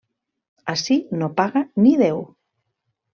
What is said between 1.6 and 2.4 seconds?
ni Déu!